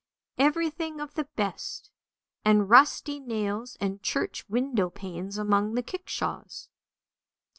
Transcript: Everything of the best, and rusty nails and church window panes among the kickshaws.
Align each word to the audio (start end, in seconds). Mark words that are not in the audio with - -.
Everything 0.39 0.99
of 0.99 1.13
the 1.13 1.25
best, 1.35 1.91
and 2.43 2.71
rusty 2.71 3.19
nails 3.19 3.77
and 3.79 4.01
church 4.01 4.49
window 4.49 4.89
panes 4.89 5.37
among 5.37 5.75
the 5.75 5.83
kickshaws. 5.83 6.69